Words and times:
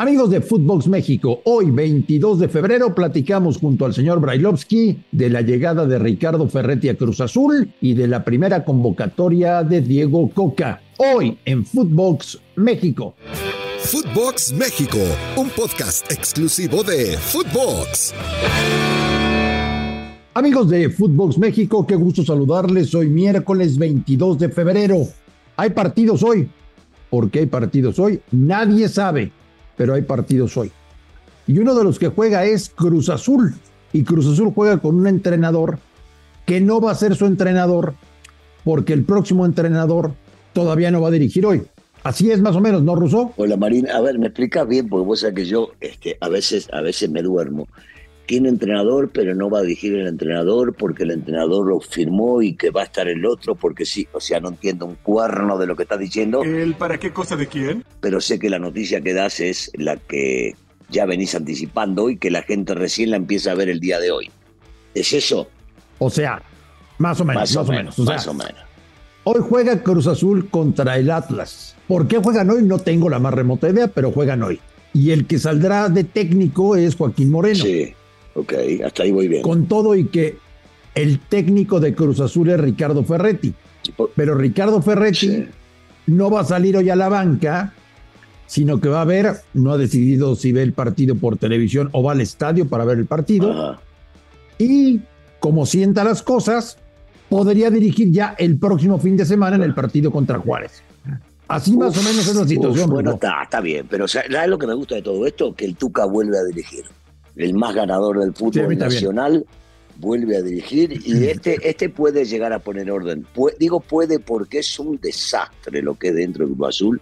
Amigos 0.00 0.30
de 0.30 0.40
Footbox 0.40 0.86
México, 0.86 1.40
hoy 1.42 1.72
22 1.72 2.38
de 2.38 2.48
febrero 2.48 2.94
platicamos 2.94 3.58
junto 3.58 3.84
al 3.84 3.94
señor 3.94 4.20
Brailovsky 4.20 5.02
de 5.10 5.28
la 5.28 5.40
llegada 5.40 5.86
de 5.86 5.98
Ricardo 5.98 6.48
Ferretti 6.48 6.88
a 6.88 6.96
Cruz 6.96 7.20
Azul 7.20 7.72
y 7.80 7.94
de 7.94 8.06
la 8.06 8.22
primera 8.22 8.64
convocatoria 8.64 9.64
de 9.64 9.80
Diego 9.80 10.30
Coca. 10.30 10.80
Hoy 10.98 11.36
en 11.44 11.66
Footbox 11.66 12.38
México. 12.54 13.16
Footbox 13.80 14.52
México, 14.52 14.98
un 15.36 15.48
podcast 15.48 16.08
exclusivo 16.12 16.84
de 16.84 17.16
Footbox. 17.18 18.14
Amigos 20.34 20.70
de 20.70 20.90
Footbox 20.90 21.38
México, 21.38 21.84
qué 21.84 21.96
gusto 21.96 22.22
saludarles. 22.22 22.94
Hoy 22.94 23.08
miércoles 23.08 23.76
22 23.76 24.38
de 24.38 24.48
febrero. 24.48 25.08
Hay 25.56 25.70
partidos 25.70 26.22
hoy. 26.22 26.48
¿Por 27.10 27.30
qué 27.32 27.40
hay 27.40 27.46
partidos 27.46 27.98
hoy? 27.98 28.20
Nadie 28.30 28.88
sabe 28.88 29.32
pero 29.78 29.94
hay 29.94 30.02
partidos 30.02 30.54
hoy. 30.58 30.70
Y 31.46 31.58
uno 31.58 31.74
de 31.74 31.84
los 31.84 31.98
que 31.98 32.08
juega 32.08 32.44
es 32.44 32.68
Cruz 32.68 33.08
Azul. 33.08 33.54
Y 33.94 34.02
Cruz 34.02 34.26
Azul 34.26 34.52
juega 34.54 34.76
con 34.78 34.96
un 34.96 35.06
entrenador 35.06 35.78
que 36.44 36.60
no 36.60 36.78
va 36.78 36.90
a 36.90 36.94
ser 36.94 37.16
su 37.16 37.24
entrenador 37.24 37.94
porque 38.64 38.92
el 38.92 39.04
próximo 39.04 39.46
entrenador 39.46 40.12
todavía 40.52 40.90
no 40.90 41.00
va 41.00 41.08
a 41.08 41.12
dirigir 41.12 41.46
hoy. 41.46 41.62
Así 42.02 42.30
es 42.30 42.40
más 42.40 42.54
o 42.54 42.60
menos, 42.60 42.82
¿no, 42.82 42.94
Russo? 42.94 43.32
Hola, 43.36 43.56
Marín. 43.56 43.88
A 43.88 44.00
ver, 44.00 44.18
me 44.18 44.26
explica 44.26 44.64
bien, 44.64 44.88
porque 44.88 45.06
vos 45.06 45.20
sabés 45.20 45.36
que 45.36 45.44
yo 45.46 45.70
este, 45.80 46.18
a, 46.20 46.28
veces, 46.28 46.68
a 46.72 46.80
veces 46.80 47.08
me 47.10 47.22
duermo. 47.22 47.66
Tiene 48.28 48.50
entrenador, 48.50 49.08
pero 49.08 49.34
no 49.34 49.48
va 49.48 49.60
a 49.60 49.62
dirigir 49.62 49.94
el 49.94 50.06
entrenador 50.06 50.74
porque 50.74 51.04
el 51.04 51.12
entrenador 51.12 51.66
lo 51.66 51.80
firmó 51.80 52.42
y 52.42 52.56
que 52.56 52.68
va 52.68 52.82
a 52.82 52.84
estar 52.84 53.08
el 53.08 53.24
otro 53.24 53.54
porque 53.54 53.86
sí. 53.86 54.06
O 54.12 54.20
sea, 54.20 54.38
no 54.38 54.50
entiendo 54.50 54.84
un 54.84 54.96
cuerno 54.96 55.56
de 55.56 55.66
lo 55.66 55.74
que 55.74 55.84
está 55.84 55.96
diciendo. 55.96 56.42
¿El 56.42 56.74
para 56.74 56.98
qué 56.98 57.10
cosa 57.10 57.36
de 57.36 57.46
quién? 57.46 57.86
Pero 58.00 58.20
sé 58.20 58.38
que 58.38 58.50
la 58.50 58.58
noticia 58.58 59.00
que 59.00 59.14
das 59.14 59.40
es 59.40 59.70
la 59.78 59.96
que 59.96 60.54
ya 60.90 61.06
venís 61.06 61.34
anticipando 61.34 62.10
y 62.10 62.18
que 62.18 62.30
la 62.30 62.42
gente 62.42 62.74
recién 62.74 63.12
la 63.12 63.16
empieza 63.16 63.52
a 63.52 63.54
ver 63.54 63.70
el 63.70 63.80
día 63.80 63.98
de 63.98 64.10
hoy. 64.10 64.30
¿Es 64.94 65.14
eso? 65.14 65.48
O 65.98 66.10
sea, 66.10 66.42
más 66.98 67.18
o 67.22 67.24
menos. 67.24 67.40
Más, 67.40 67.56
o, 67.56 67.64
menos. 67.72 67.98
más 67.98 68.26
o 68.26 68.34
menos. 68.34 68.56
Hoy 69.24 69.40
juega 69.40 69.82
Cruz 69.82 70.06
Azul 70.06 70.50
contra 70.50 70.98
el 70.98 71.10
Atlas. 71.10 71.76
¿Por 71.86 72.06
qué 72.06 72.18
juegan 72.18 72.50
hoy? 72.50 72.62
No 72.62 72.78
tengo 72.78 73.08
la 73.08 73.20
más 73.20 73.32
remota 73.32 73.70
idea, 73.70 73.88
pero 73.88 74.12
juegan 74.12 74.42
hoy. 74.42 74.60
Y 74.92 75.12
el 75.12 75.26
que 75.26 75.38
saldrá 75.38 75.88
de 75.88 76.04
técnico 76.04 76.76
es 76.76 76.94
Joaquín 76.94 77.30
Moreno. 77.30 77.64
Sí. 77.64 77.94
Ok, 78.38 78.54
hasta 78.84 79.02
ahí 79.02 79.10
voy 79.10 79.26
bien. 79.26 79.42
Con 79.42 79.66
todo 79.66 79.96
y 79.96 80.06
que 80.06 80.38
el 80.94 81.18
técnico 81.18 81.80
de 81.80 81.94
Cruz 81.94 82.20
Azul 82.20 82.50
es 82.50 82.60
Ricardo 82.60 83.02
Ferretti. 83.02 83.52
Pero 84.14 84.34
Ricardo 84.34 84.80
Ferretti 84.80 85.46
no 86.06 86.30
va 86.30 86.40
a 86.40 86.44
salir 86.44 86.76
hoy 86.76 86.88
a 86.90 86.96
la 86.96 87.08
banca, 87.08 87.72
sino 88.46 88.80
que 88.80 88.88
va 88.88 89.02
a 89.02 89.04
ver, 89.04 89.32
no 89.54 89.72
ha 89.72 89.78
decidido 89.78 90.36
si 90.36 90.52
ve 90.52 90.62
el 90.62 90.72
partido 90.72 91.16
por 91.16 91.36
televisión 91.36 91.88
o 91.92 92.02
va 92.02 92.12
al 92.12 92.20
estadio 92.20 92.68
para 92.68 92.84
ver 92.84 92.98
el 92.98 93.06
partido. 93.06 93.78
Y 94.58 95.00
como 95.40 95.66
sienta 95.66 96.04
las 96.04 96.22
cosas, 96.22 96.78
podría 97.28 97.70
dirigir 97.70 98.12
ya 98.12 98.36
el 98.38 98.58
próximo 98.58 98.98
fin 98.98 99.16
de 99.16 99.24
semana 99.24 99.56
en 99.56 99.62
el 99.62 99.74
partido 99.74 100.12
contra 100.12 100.38
Juárez. 100.38 100.82
Así 101.48 101.76
más 101.76 101.96
o 101.96 102.02
menos 102.02 102.28
es 102.28 102.36
la 102.36 102.46
situación. 102.46 102.90
bueno, 102.90 103.14
está, 103.14 103.42
está 103.42 103.60
bien, 103.60 103.86
pero 103.88 104.06
¿sabes 104.06 104.30
lo 104.48 104.58
que 104.58 104.66
me 104.66 104.74
gusta 104.74 104.96
de 104.96 105.02
todo 105.02 105.26
esto? 105.26 105.54
Que 105.54 105.64
el 105.64 105.76
Tuca 105.76 106.04
vuelve 106.04 106.38
a 106.38 106.44
dirigir 106.44 106.84
el 107.38 107.54
más 107.54 107.74
ganador 107.74 108.18
del 108.18 108.34
fútbol 108.34 108.76
nacional, 108.76 109.46
vuelve 109.96 110.36
a 110.36 110.42
dirigir 110.42 111.00
y 111.04 111.24
este, 111.26 111.58
este 111.62 111.88
puede 111.88 112.24
llegar 112.24 112.52
a 112.52 112.58
poner 112.58 112.90
orden. 112.90 113.26
digo 113.58 113.80
puede 113.80 114.18
porque 114.18 114.58
es 114.58 114.78
un 114.78 114.98
desastre 115.00 115.82
lo 115.82 115.94
que 115.94 116.08
es 116.08 116.14
dentro 116.14 116.44
del 116.44 116.54
Club 116.54 116.66
Azul. 116.66 117.00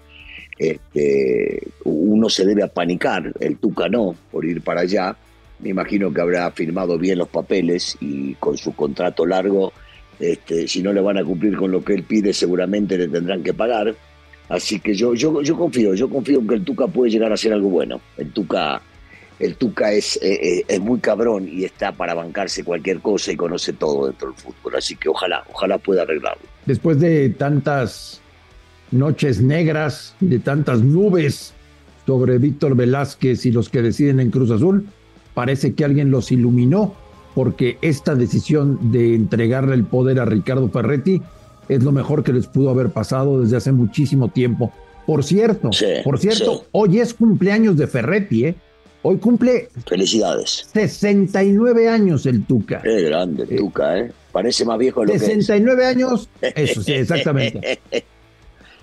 Este, 0.58 1.62
uno 1.84 2.30
se 2.30 2.46
debe 2.46 2.62
apanicar, 2.62 3.32
el 3.40 3.58
Tuca 3.58 3.88
no, 3.88 4.14
por 4.30 4.44
ir 4.44 4.62
para 4.62 4.82
allá. 4.82 5.16
Me 5.58 5.70
imagino 5.70 6.12
que 6.12 6.20
habrá 6.20 6.50
firmado 6.50 6.98
bien 6.98 7.18
los 7.18 7.28
papeles 7.28 7.96
y 8.00 8.34
con 8.34 8.56
su 8.56 8.74
contrato 8.74 9.26
largo, 9.26 9.72
este, 10.18 10.66
si 10.68 10.82
no 10.82 10.92
le 10.92 11.00
van 11.00 11.18
a 11.18 11.24
cumplir 11.24 11.56
con 11.56 11.70
lo 11.70 11.84
que 11.84 11.94
él 11.94 12.04
pide, 12.04 12.32
seguramente 12.32 12.96
le 12.96 13.08
tendrán 13.08 13.42
que 13.42 13.52
pagar. 13.52 13.94
Así 14.48 14.80
que 14.80 14.94
yo, 14.94 15.14
yo, 15.14 15.42
yo 15.42 15.56
confío, 15.56 15.94
yo 15.94 16.08
confío 16.08 16.40
en 16.40 16.46
que 16.46 16.54
el 16.54 16.64
Tuca 16.64 16.86
puede 16.86 17.10
llegar 17.10 17.30
a 17.30 17.34
hacer 17.34 17.52
algo 17.52 17.68
bueno. 17.68 18.00
El 18.16 18.30
Tuca 18.32 18.80
el 19.38 19.56
Tuca 19.56 19.92
es, 19.92 20.16
eh, 20.22 20.38
eh, 20.42 20.64
es 20.66 20.80
muy 20.80 20.98
cabrón 21.00 21.48
y 21.50 21.64
está 21.64 21.92
para 21.92 22.14
bancarse 22.14 22.64
cualquier 22.64 23.00
cosa 23.00 23.32
y 23.32 23.36
conoce 23.36 23.72
todo 23.72 24.06
dentro 24.06 24.28
del 24.28 24.36
fútbol. 24.36 24.76
Así 24.76 24.96
que 24.96 25.08
ojalá, 25.08 25.44
ojalá 25.52 25.78
pueda 25.78 26.02
arreglarlo. 26.02 26.42
Después 26.64 26.98
de 27.00 27.30
tantas 27.30 28.20
noches 28.90 29.40
negras, 29.40 30.14
de 30.20 30.38
tantas 30.38 30.80
nubes 30.80 31.52
sobre 32.06 32.38
Víctor 32.38 32.76
Velázquez 32.76 33.44
y 33.46 33.52
los 33.52 33.68
que 33.68 33.82
deciden 33.82 34.20
en 34.20 34.30
Cruz 34.30 34.50
Azul, 34.50 34.86
parece 35.34 35.74
que 35.74 35.84
alguien 35.84 36.10
los 36.10 36.32
iluminó 36.32 36.94
porque 37.34 37.76
esta 37.82 38.14
decisión 38.14 38.92
de 38.92 39.14
entregarle 39.14 39.74
el 39.74 39.84
poder 39.84 40.20
a 40.20 40.24
Ricardo 40.24 40.70
Ferretti 40.70 41.20
es 41.68 41.82
lo 41.82 41.92
mejor 41.92 42.24
que 42.24 42.32
les 42.32 42.46
pudo 42.46 42.70
haber 42.70 42.90
pasado 42.90 43.42
desde 43.42 43.58
hace 43.58 43.72
muchísimo 43.72 44.28
tiempo. 44.28 44.72
Por 45.06 45.22
cierto, 45.22 45.70
por 46.02 46.18
cierto, 46.18 46.64
hoy 46.72 46.98
es 46.98 47.12
cumpleaños 47.12 47.76
de 47.76 47.86
Ferretti, 47.86 48.46
¿eh? 48.46 48.56
Hoy 49.02 49.18
cumple. 49.18 49.68
Felicidades. 49.86 50.68
69 50.72 51.88
años 51.88 52.26
el 52.26 52.44
Tuca. 52.44 52.82
Qué 52.82 53.02
grande 53.02 53.44
el 53.44 53.56
Tuca, 53.56 53.98
¿eh? 53.98 54.12
Parece 54.32 54.64
más 54.64 54.78
viejo 54.78 55.02
de 55.02 55.06
lo 55.06 55.18
69 55.18 55.76
que 55.76 55.82
es. 55.82 55.88
años. 55.96 56.28
Eso 56.40 56.82
sí, 56.82 56.92
exactamente. 56.94 57.78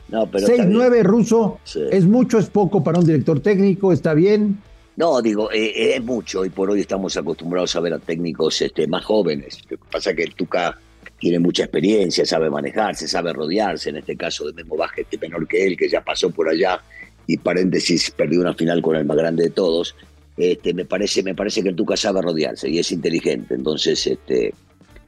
no, 0.09 0.25
pero. 0.27 0.47
6-9 0.47 1.03
ruso. 1.03 1.59
¿Es 1.91 2.05
mucho, 2.05 2.39
es 2.39 2.49
poco 2.49 2.83
para 2.83 2.99
un 2.99 3.05
director 3.05 3.39
técnico? 3.39 3.91
¿Está 3.91 4.13
bien? 4.13 4.59
No, 4.95 5.21
digo, 5.21 5.51
eh, 5.51 5.65
eh, 5.75 5.95
es 5.95 6.03
mucho. 6.03 6.41
Hoy 6.41 6.49
por 6.49 6.69
hoy 6.69 6.81
estamos 6.81 7.17
acostumbrados 7.17 7.75
a 7.75 7.79
ver 7.79 7.93
a 7.93 7.99
técnicos 7.99 8.61
este, 8.61 8.87
más 8.87 9.03
jóvenes. 9.03 9.59
Lo 9.69 9.77
que 9.77 9.83
pasa 9.91 10.11
es 10.11 10.15
que 10.15 10.23
el 10.23 10.35
Tuca 10.35 10.77
tiene 11.19 11.39
mucha 11.39 11.63
experiencia, 11.63 12.25
sabe 12.25 12.49
manejarse, 12.49 13.07
sabe 13.07 13.33
rodearse. 13.33 13.89
En 13.89 13.97
este 13.97 14.15
caso 14.15 14.45
de 14.45 14.53
Memo 14.53 14.77
Baje, 14.77 15.05
menor 15.19 15.47
que 15.47 15.65
él, 15.65 15.75
que 15.75 15.89
ya 15.89 16.01
pasó 16.03 16.29
por 16.29 16.47
allá 16.47 16.79
y 17.27 17.37
paréntesis, 17.37 18.11
perdió 18.11 18.41
una 18.41 18.53
final 18.53 18.81
con 18.81 18.95
el 18.95 19.05
más 19.05 19.17
grande 19.17 19.43
de 19.43 19.49
todos 19.49 19.95
este, 20.35 20.73
me, 20.73 20.85
parece, 20.85 21.21
me 21.21 21.35
parece 21.35 21.61
que 21.61 21.69
el 21.69 21.75
Tuca 21.75 21.95
sabe 21.95 22.21
rodearse 22.21 22.69
y 22.69 22.79
es 22.79 22.91
inteligente. 22.91 23.53
Entonces, 23.53 24.05
este, 24.07 24.53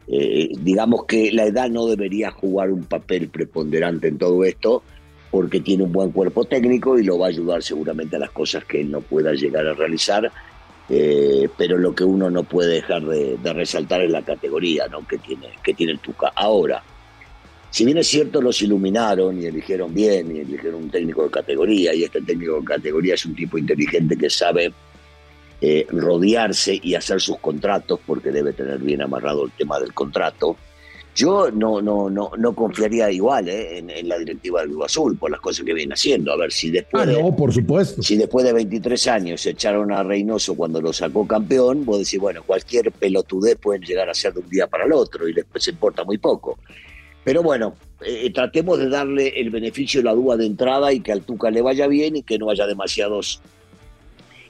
eh, 0.07 0.49
digamos 0.59 1.05
que 1.05 1.31
la 1.31 1.45
edad 1.45 1.69
no 1.69 1.87
debería 1.87 2.31
jugar 2.31 2.71
un 2.71 2.83
papel 2.83 3.29
preponderante 3.29 4.07
en 4.07 4.17
todo 4.17 4.43
esto, 4.43 4.83
porque 5.31 5.59
tiene 5.59 5.83
un 5.83 5.91
buen 5.91 6.11
cuerpo 6.11 6.45
técnico 6.45 6.97
y 6.97 7.03
lo 7.03 7.17
va 7.17 7.25
a 7.27 7.29
ayudar 7.29 7.63
seguramente 7.63 8.15
a 8.15 8.19
las 8.19 8.31
cosas 8.31 8.65
que 8.65 8.81
él 8.81 8.91
no 8.91 9.01
pueda 9.01 9.33
llegar 9.33 9.65
a 9.65 9.73
realizar. 9.73 10.31
Eh, 10.87 11.49
pero 11.57 11.79
lo 11.79 11.95
que 11.95 12.03
uno 12.03 12.29
no 12.29 12.43
puede 12.43 12.75
dejar 12.75 13.03
de, 13.03 13.53
resaltar 13.53 14.03
es 14.03 14.11
la 14.11 14.21
categoría 14.21 14.87
¿no? 14.87 15.05
que, 15.07 15.17
tiene, 15.17 15.49
que 15.63 15.73
tiene 15.73 15.93
el 15.93 15.99
Tuca. 15.99 16.31
Ahora, 16.35 16.83
si 17.69 17.85
bien 17.85 17.97
es 17.97 18.07
cierto, 18.07 18.41
los 18.41 18.61
iluminaron 18.61 19.41
y 19.41 19.45
eligieron 19.45 19.93
bien 19.93 20.35
y 20.35 20.39
eligieron 20.39 20.83
un 20.83 20.89
técnico 20.89 21.23
de 21.23 21.29
categoría, 21.29 21.93
y 21.93 22.03
este 22.03 22.21
técnico 22.21 22.59
de 22.59 22.65
categoría 22.65 23.15
es 23.15 23.25
un 23.25 23.35
tipo 23.35 23.57
inteligente 23.57 24.15
que 24.15 24.29
sabe 24.29 24.71
eh, 25.61 25.85
rodearse 25.89 26.79
y 26.81 26.95
hacer 26.95 27.21
sus 27.21 27.37
contratos, 27.39 27.99
porque 28.05 28.31
debe 28.31 28.53
tener 28.53 28.79
bien 28.79 29.01
amarrado 29.01 29.45
el 29.45 29.51
tema 29.51 29.79
del 29.79 29.93
contrato. 29.93 30.57
Yo 31.15 31.49
no, 31.49 31.81
no, 31.81 32.09
no, 32.09 32.31
no 32.37 32.53
confiaría 32.53 33.09
igual 33.09 33.47
eh, 33.47 33.77
en, 33.77 34.09
la 34.09 34.17
directiva 34.17 34.59
del 34.59 34.71
Club 34.71 34.83
Azul 34.83 35.17
por 35.17 35.31
las 35.31 35.39
cosas 35.39 35.65
que 35.65 35.73
viene 35.73 35.93
haciendo. 35.93 36.33
A 36.33 36.35
ver 36.35 36.51
si 36.51 36.69
después. 36.69 37.07
Ah, 37.07 37.35
por 37.35 37.53
supuesto. 37.53 38.03
Si 38.03 38.17
después 38.17 38.45
de 38.45 38.51
23 38.51 39.07
años 39.07 39.41
se 39.41 39.51
echaron 39.51 39.93
a 39.93 40.03
Reynoso 40.03 40.55
cuando 40.55 40.81
lo 40.81 40.91
sacó 40.91 41.25
campeón, 41.25 41.85
vos 41.85 41.99
decís, 41.99 42.19
bueno, 42.19 42.43
cualquier 42.43 42.91
pelotudez 42.91 43.55
pueden 43.55 43.81
llegar 43.81 44.09
a 44.09 44.13
ser 44.13 44.33
de 44.33 44.41
un 44.41 44.49
día 44.49 44.67
para 44.67 44.83
el 44.83 44.91
otro 44.91 45.25
y 45.29 45.33
después 45.33 45.63
se 45.63 45.71
importa 45.71 46.03
muy 46.03 46.17
poco. 46.17 46.59
Pero 47.25 47.41
bueno, 47.41 47.73
eh, 48.05 48.31
tratemos 48.31 48.77
de 48.77 48.87
darle 48.87 49.33
el 49.35 49.49
beneficio 49.49 49.99
de 49.99 50.05
la 50.05 50.13
duda 50.13 50.37
de 50.37 50.45
entrada 50.45 50.93
y 50.93 51.01
que 51.01 51.11
al 51.11 51.23
Tuca 51.23 51.49
le 51.49 51.61
vaya 51.61 51.87
bien 51.87 52.15
y 52.15 52.23
que 52.23 52.37
no 52.37 52.51
haya 52.51 52.67
demasiados 52.67 53.41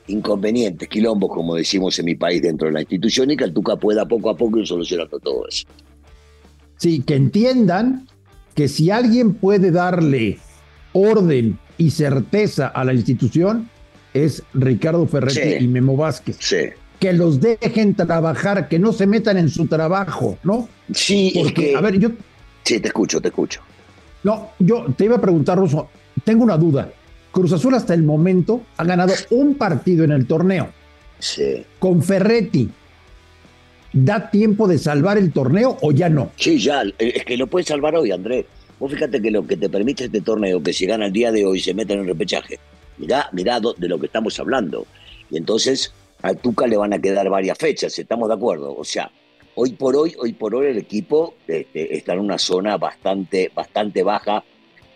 inconvenientes, 0.08 0.88
quilombos, 0.88 1.32
como 1.34 1.56
decimos 1.56 1.98
en 1.98 2.06
mi 2.06 2.16
país, 2.16 2.42
dentro 2.42 2.68
de 2.68 2.74
la 2.74 2.82
institución 2.82 3.32
y 3.32 3.38
que 3.38 3.46
el 3.46 3.54
Tuca 3.54 3.78
pueda 3.78 4.06
poco 4.06 4.30
a 4.30 4.38
poco 4.38 4.60
ir 4.60 4.68
solucionando 4.68 5.18
todo 5.20 5.48
eso. 5.48 5.66
Sí, 6.76 7.02
que 7.02 7.16
entiendan 7.16 8.08
que 8.54 8.68
si 8.68 8.92
alguien 8.92 9.36
puede 9.36 9.72
darle 9.72 10.38
orden 10.92 11.58
y 11.78 11.92
certeza 11.92 12.68
a 12.68 12.84
la 12.84 12.94
institución, 12.94 13.70
es 14.14 14.44
Ricardo 14.54 15.08
Ferretti 15.08 15.64
y 15.64 15.68
Memo 15.70 15.96
Vázquez. 15.96 16.38
Sí. 16.42 16.58
Que 17.00 17.14
los 17.14 17.40
dejen 17.40 17.96
trabajar, 17.96 18.68
que 18.68 18.80
no 18.80 18.92
se 18.92 19.08
metan 19.08 19.38
en 19.38 19.50
su 19.50 19.68
trabajo, 19.68 20.38
¿no? 20.44 20.68
Sí, 20.94 21.32
Porque, 21.36 21.76
a 21.76 21.82
ver, 21.82 22.00
yo. 22.00 22.10
Sí, 22.66 22.80
te 22.80 22.88
escucho, 22.88 23.22
te 23.22 23.30
escucho. 23.30 23.62
No, 24.24 24.50
yo 24.60 24.86
te 24.98 25.06
iba 25.06 25.16
a 25.16 25.22
preguntar, 25.22 25.58
Ruso, 25.58 25.90
tengo 26.24 26.44
una 26.44 26.58
duda. 26.58 26.92
Cruz 27.32 27.54
Azul 27.54 27.76
hasta 27.76 27.94
el 27.94 28.04
momento 28.04 28.64
ha 28.78 28.84
ganado 28.84 29.14
un 29.30 29.56
partido 29.56 30.04
en 30.04 30.12
el 30.12 30.26
torneo. 30.26 30.70
Sí. 31.20 31.64
Con 31.80 32.02
Ferretti. 32.02 32.70
¿Da 33.94 34.30
tiempo 34.30 34.68
de 34.68 34.78
salvar 34.78 35.18
el 35.18 35.32
torneo 35.32 35.78
o 35.82 35.92
ya 35.92 36.10
no? 36.10 36.32
Sí, 36.38 36.58
ya. 36.58 36.84
Es 36.98 37.24
que 37.24 37.38
lo 37.38 37.48
puede 37.48 37.66
salvar 37.66 37.96
hoy, 37.96 38.12
Andrés. 38.12 38.46
Vos 38.80 38.92
fíjate 38.92 39.22
que 39.22 39.32
lo 39.32 39.46
que 39.46 39.56
te 39.56 39.70
permite 39.70 40.06
este 40.06 40.22
torneo, 40.22 40.62
que 40.62 40.74
si 40.74 40.86
gana 40.86 41.06
el 41.06 41.14
día 41.14 41.32
de 41.32 41.46
hoy 41.46 41.60
se 41.60 41.74
mete 41.74 41.94
en 41.94 42.00
el 42.00 42.08
repechaje. 42.08 42.60
Mirá, 42.98 43.30
mirá 43.32 43.60
de 43.60 43.88
lo 43.88 44.00
que 44.00 44.08
estamos 44.08 44.40
hablando. 44.40 44.86
Y 45.30 45.38
entonces 45.38 45.94
al 46.22 46.38
Tuca 46.38 46.66
le 46.68 46.78
van 46.78 46.94
a 46.94 47.00
quedar 47.00 47.30
varias 47.30 47.58
fechas, 47.58 47.98
¿estamos 48.00 48.28
de 48.28 48.34
acuerdo? 48.34 48.76
O 48.76 48.84
sea, 48.84 49.12
hoy 49.56 49.72
por 49.74 49.96
hoy, 49.96 50.16
hoy 50.20 50.34
por 50.34 50.56
hoy 50.56 50.68
el 50.68 50.78
equipo 50.78 51.36
este, 51.48 51.96
está 51.96 52.14
en 52.14 52.20
una 52.20 52.38
zona 52.38 52.78
bastante, 52.78 53.52
bastante 53.54 54.04
baja, 54.04 54.44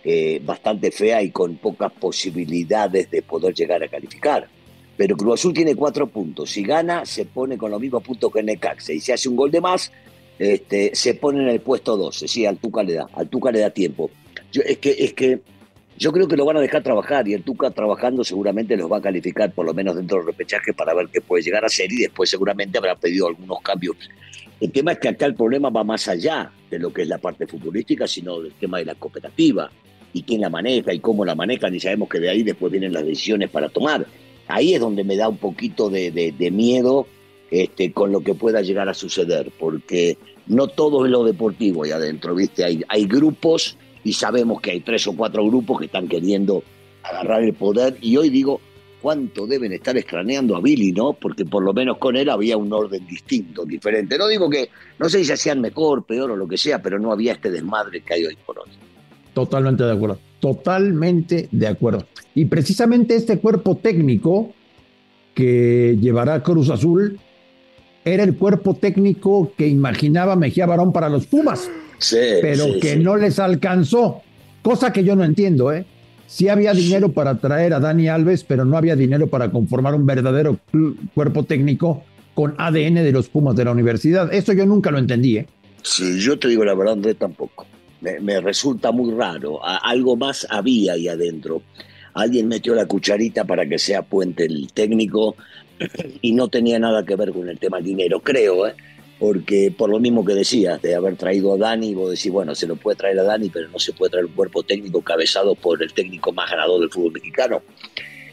eh, 0.04 0.42
bastante 0.44 0.92
fea 0.92 1.22
y 1.22 1.32
con 1.32 1.58
pocas 1.58 1.92
posibilidades 1.94 3.10
de 3.10 3.22
poder 3.22 3.54
llegar 3.54 3.84
a 3.84 3.88
calificar. 3.88 4.48
Pero 4.96 5.16
Cruz 5.16 5.40
Azul 5.40 5.54
tiene 5.54 5.76
cuatro 5.76 6.08
puntos. 6.08 6.52
Si 6.52 6.64
gana, 6.64 7.06
se 7.06 7.26
pone 7.26 7.58
con 7.58 7.72
los 7.72 7.80
mismos 7.80 8.04
puntos 8.04 8.34
que 8.34 8.44
Necaxa. 8.44 8.92
Y 8.92 9.00
si 9.00 9.14
hace 9.14 9.30
un 9.30 9.38
gol 9.38 9.50
de 9.50 9.62
más, 9.62 9.92
este, 10.38 10.94
se 10.94 11.14
pone 11.14 11.42
en 11.42 11.50
el 11.50 11.62
puesto 11.62 11.96
12. 11.96 12.28
Sí, 12.28 12.46
al 12.46 12.58
Tuca 12.58 12.84
le 12.84 12.94
da, 12.94 13.08
al 13.14 13.30
le 13.54 13.60
da 13.60 13.70
tiempo. 13.70 14.12
Es 14.52 14.78
que, 14.80 14.96
es 15.00 15.14
que 15.14 15.40
yo 15.98 16.12
creo 16.12 16.28
que 16.28 16.36
lo 16.36 16.46
van 16.46 16.58
a 16.58 16.62
dejar 16.62 16.84
trabajar 16.84 17.28
y 17.28 17.34
el 17.34 17.44
Tuca 17.44 17.72
trabajando 17.72 18.24
seguramente 18.24 18.76
los 18.76 18.92
va 18.92 18.98
a 18.98 19.02
calificar 19.02 19.54
por 19.54 19.66
lo 19.66 19.74
menos 19.74 19.96
dentro 19.96 20.18
del 20.18 20.28
repechaje 20.28 20.74
para 20.74 20.94
ver 20.94 21.08
qué 21.12 21.22
puede 21.22 21.44
llegar 21.44 21.64
a 21.64 21.70
ser 21.70 21.92
y 21.92 21.98
después 22.04 22.30
seguramente 22.30 22.78
habrá 22.78 22.96
pedido 22.96 23.28
algunos 23.28 23.62
cambios. 23.62 23.96
El 24.60 24.72
tema 24.72 24.92
es 24.92 25.00
que 25.00 25.10
acá 25.10 25.26
el 25.26 25.36
problema 25.36 25.70
va 25.70 25.84
más 25.84 26.08
allá 26.08 26.52
de 26.70 26.80
lo 26.80 26.92
que 26.92 27.04
es 27.04 27.08
la 27.08 27.18
parte 27.18 27.48
futbolística, 27.48 28.08
sino 28.08 28.42
del 28.42 28.54
tema 28.54 28.80
de 28.80 28.86
la 28.86 28.96
cooperativa 28.96 29.72
y 30.12 30.24
quién 30.24 30.42
la 30.42 30.50
maneja 30.50 30.94
y 30.94 31.00
cómo 31.00 31.24
la 31.24 31.36
manejan 31.36 31.74
y 31.74 31.80
sabemos 31.80 32.10
que 32.10 32.20
de 32.20 32.30
ahí 32.30 32.44
después 32.44 32.72
vienen 32.72 32.94
las 32.94 33.06
decisiones 33.06 33.50
para 33.50 33.70
tomar. 33.70 34.06
Ahí 34.48 34.74
es 34.74 34.82
donde 34.82 35.04
me 35.04 35.16
da 35.16 35.30
un 35.30 35.38
poquito 35.38 35.90
de, 35.90 36.50
miedo 36.52 37.08
este, 37.52 37.94
con 37.94 38.12
lo 38.12 38.22
que 38.22 38.34
pueda 38.34 38.62
llegar 38.62 38.90
a 38.90 38.94
suceder, 38.94 39.52
porque 39.58 40.18
no 40.48 40.68
todo 40.68 41.06
es 41.06 41.12
lo 41.12 41.24
deportivo 41.24 41.84
ahí 41.84 41.92
adentro, 41.92 42.36
¿viste? 42.36 42.66
Hay 42.66 43.06
grupos 43.06 43.78
y 44.04 44.14
sabemos 44.14 44.62
que 44.62 44.72
hay 44.72 44.80
tres 44.82 45.08
o 45.08 45.16
cuatro 45.16 45.46
grupos 45.46 45.80
que 45.80 45.86
están 45.86 46.08
queriendo 46.08 46.64
agarrar 47.04 47.44
el 47.44 47.54
poder 47.54 47.98
y 48.02 48.18
hoy 48.18 48.30
digo, 48.30 48.60
¿cuánto 49.02 49.48
deben 49.48 49.74
estar 49.74 49.98
extrañando 49.98 50.56
a 50.56 50.62
Billy, 50.62 50.92
no? 50.92 51.14
Porque 51.14 51.46
por 51.46 51.64
lo 51.64 51.74
menos 51.74 51.98
con 51.98 52.16
él 52.16 52.30
había 52.30 52.58
un 52.58 52.72
orden 52.72 53.06
distinto, 53.08 53.66
diferente. 53.66 54.18
No 54.18 54.28
digo 54.28 54.50
que, 54.50 54.70
no 54.98 55.10
sé 55.10 55.24
si 55.24 55.32
hacían 55.32 55.62
mejor, 55.62 56.04
peor 56.04 56.32
o 56.32 56.36
lo 56.36 56.48
que 56.48 56.58
sea, 56.58 56.82
pero 56.82 57.00
no 57.00 57.12
había 57.12 57.34
este 57.34 57.52
desmadre 57.52 58.02
que 58.02 58.14
hay 58.14 58.26
hoy 58.26 58.38
por 58.46 58.60
hoy. 58.60 58.70
Totalmente 59.34 59.84
de 59.84 59.92
acuerdo, 59.92 60.20
totalmente 60.40 61.48
de 61.52 61.68
acuerdo. 61.68 62.06
Y 62.36 62.46
precisamente 62.46 63.16
este 63.16 63.40
cuerpo 63.40 63.78
técnico 63.78 64.54
que 65.34 65.98
llevará 66.00 66.44
Cruz 66.44 66.70
Azul 66.70 67.20
era 68.04 68.24
el 68.24 68.36
cuerpo 68.36 68.76
técnico 68.76 69.54
que 69.58 69.68
imaginaba 69.68 70.36
Mejía 70.36 70.66
Barón 70.66 70.92
para 70.92 71.10
los 71.10 71.28
Pumas 71.28 71.70
pero 72.42 72.80
que 72.82 72.96
no 72.96 73.18
les 73.18 73.40
alcanzó, 73.40 74.22
cosa 74.62 74.94
que 74.94 75.04
yo 75.04 75.16
no 75.16 75.24
entiendo, 75.24 75.72
¿eh? 75.72 75.86
Sí 76.30 76.48
había 76.48 76.74
dinero 76.74 77.12
para 77.12 77.40
traer 77.40 77.74
a 77.74 77.80
Dani 77.80 78.08
Alves, 78.08 78.44
pero 78.44 78.64
no 78.64 78.78
había 78.78 78.96
dinero 78.96 79.26
para 79.26 79.50
conformar 79.50 79.96
un 79.96 80.06
verdadero 80.06 80.60
cuerpo 81.16 81.44
técnico 81.44 82.04
con 82.36 82.54
ADN 82.56 82.94
de 82.94 83.12
los 83.12 83.30
Pumas 83.30 83.56
de 83.56 83.66
la 83.66 83.72
universidad. 83.72 84.32
Eso 84.32 84.54
yo 84.54 84.68
nunca 84.68 84.92
lo 84.92 85.00
entendí, 85.00 85.38
¿eh? 85.38 85.48
Sí, 85.82 86.20
yo 86.20 86.38
te 86.38 86.48
digo 86.48 86.64
la 86.64 86.76
verdad, 86.76 86.94
André, 86.94 87.16
tampoco. 87.16 87.66
Me, 88.02 88.40
resulta 88.42 88.92
muy 88.92 89.12
raro. 89.12 89.60
algo 89.66 90.16
más 90.18 90.46
había 90.52 90.94
ahí 90.94 91.08
adentro. 91.08 91.64
Alguien 92.14 92.48
metió 92.48 92.76
la 92.76 92.86
cucharita 92.86 93.46
para 93.46 93.68
que 93.68 93.80
sea 93.80 94.04
puente 94.04 94.46
el 94.46 94.72
técnico 94.72 95.36
y 96.22 96.34
no 96.34 96.48
tenía 96.48 96.78
nada 96.78 97.04
que 97.04 97.16
ver 97.16 97.32
con 97.32 97.50
el 97.50 97.58
tema 97.58 97.82
dinero, 97.82 98.20
creo, 98.20 98.68
¿eh? 98.68 98.76
Porque 99.20 99.74
por 99.78 99.90
lo 99.90 100.00
mismo 100.00 100.24
que 100.24 100.34
decías, 100.34 100.82
de 100.82 100.96
haber 100.96 101.18
traído 101.18 101.54
a 101.54 101.58
Dani, 101.58 101.94
vos 101.94 102.10
decís, 102.10 102.32
bueno, 102.32 102.56
se 102.56 102.66
lo 102.66 102.78
puede 102.78 102.96
traer 102.96 103.20
a 103.20 103.24
Dani, 103.24 103.50
pero 103.50 103.68
no 103.68 103.78
se 103.78 103.92
puede 103.92 104.12
traer 104.12 104.26
un 104.26 104.32
cuerpo 104.32 104.64
técnico 104.64 105.02
cabezado 105.02 105.56
por 105.56 105.84
el 105.84 105.94
técnico 105.94 106.32
más 106.32 106.50
ganador 106.50 106.80
del 106.80 106.90
fútbol 106.90 107.12
mexicano. 107.12 107.62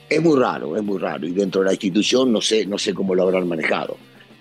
Es 0.09 0.23
muy 0.23 0.38
raro, 0.38 0.77
es 0.77 0.85
muy 0.85 0.99
raro, 0.99 1.27
y 1.27 1.33
dentro 1.33 1.62
de 1.62 1.67
la 1.67 1.73
institución 1.73 2.33
no 2.33 2.41
sé, 2.41 2.65
no 2.67 2.79
sé 2.79 2.94
cómo 2.94 3.17
lo 3.17 3.25
habrán 3.25 3.49
manejado, 3.49 3.97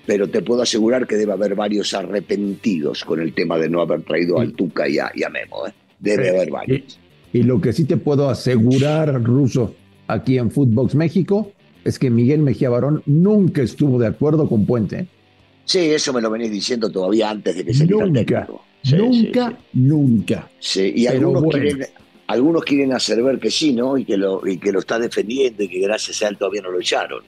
pero 0.05 0.29
te 0.29 0.43
puedo 0.43 0.61
asegurar 0.61 1.07
que 1.07 1.15
debe 1.15 1.33
haber 1.33 1.55
varios 1.55 1.91
arrepentidos 1.95 3.03
con 3.03 3.19
el 3.19 3.33
tema 3.33 3.57
de 3.57 3.67
no 3.67 3.81
haber 3.81 4.03
traído 4.03 4.39
al 4.39 4.53
Tuca 4.53 4.87
y 4.87 4.99
a, 4.99 5.11
Memo, 5.31 5.65
¿eh? 5.65 5.73
debe 5.99 6.29
haber 6.29 6.51
varios. 6.51 6.99
Y, 7.33 7.39
y 7.39 7.43
lo 7.43 7.59
que 7.59 7.73
sí 7.73 7.85
te 7.85 7.97
puedo 7.97 8.29
asegurar, 8.29 9.23
Ruso, 9.23 9.73
aquí 10.05 10.37
en 10.37 10.51
Footbox 10.51 10.93
México, 10.93 11.51
es 11.83 11.97
que 11.97 12.11
Miguel 12.11 12.41
Mejía 12.41 12.69
Barón 12.69 13.01
nunca 13.07 13.63
estuvo 13.63 13.97
de 13.99 14.07
acuerdo 14.07 14.47
con 14.47 14.67
Puente. 14.67 15.07
Sí, 15.65 15.79
eso 15.79 16.13
me 16.13 16.21
lo 16.21 16.29
venís 16.29 16.51
diciendo 16.51 16.89
todavía 16.89 17.29
antes 17.29 17.55
de 17.55 17.65
que 17.65 17.73
se 17.73 17.85
nunca, 17.85 18.05
el 18.05 18.13
técnico. 18.13 18.65
nunca, 18.93 19.57
nunca. 19.73 20.49
Sí, 20.59 20.93
y 20.95 21.07
algunos, 21.07 21.43
quieren, 21.51 21.87
algunos 22.27 22.63
quieren 22.63 22.93
hacer 22.93 23.21
ver 23.23 23.39
que 23.39 23.49
sí, 23.49 23.73
¿no? 23.73 23.97
Y 23.97 24.05
que, 24.05 24.15
lo, 24.15 24.47
y 24.47 24.57
que 24.57 24.71
lo 24.71 24.79
está 24.79 24.99
defendiendo 24.99 25.63
y 25.63 25.67
que 25.67 25.79
gracias 25.79 26.21
a 26.21 26.27
él 26.27 26.37
todavía 26.37 26.61
no 26.61 26.71
lo 26.71 26.79
echaron. 26.79 27.23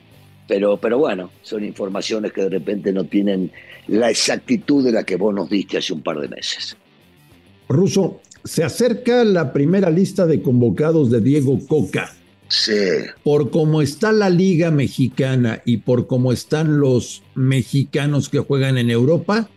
Pero, 0.48 0.78
pero 0.78 1.00
bueno, 1.00 1.32
son 1.42 1.66
informaciones 1.66 2.32
que 2.32 2.42
de 2.42 2.50
repente 2.50 2.94
no 2.94 3.04
tienen 3.06 3.52
la 3.88 4.10
exactitud 4.10 4.86
de 4.86 4.92
la 4.92 5.04
que 5.04 5.16
vos 5.16 5.34
nos 5.34 5.50
diste 5.50 5.80
hace 5.80 5.94
un 5.94 6.02
par 6.02 6.20
de 6.20 6.28
meses. 6.28 6.78
Ruso, 7.68 8.22
se 8.44 8.64
acerca 8.64 9.24
la 9.24 9.52
primera 9.52 9.90
lista 9.90 10.26
de 10.26 10.42
convocados 10.42 11.10
de 11.12 11.22
Diego 11.22 11.60
Coca. 11.68 12.14
Sí. 12.50 12.74
Por 13.24 13.52
cómo 13.52 13.82
está 13.82 14.12
la 14.12 14.30
liga 14.30 14.72
mexicana 14.72 15.62
y 15.66 15.78
por 15.78 16.08
cómo 16.08 16.32
están 16.32 16.80
los 16.80 17.24
mexicanos 17.36 18.30
que 18.30 18.40
juegan 18.40 18.78
en 18.78 18.90
Europa, 18.90 19.50